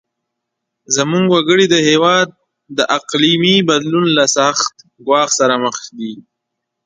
زموږ 0.95 1.25
وګړي 1.31 1.65
او 1.73 1.79
هیواد 1.89 2.27
د 2.77 2.79
اقلیمي 2.97 3.55
بدلون 3.69 4.05
له 4.17 4.25
سخت 4.37 4.73
ګواښ 5.05 5.29
سره 5.39 5.55
مخ 5.63 5.77
دي. 5.97 6.13